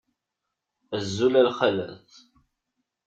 [0.97, 2.11] Azul a lxalat.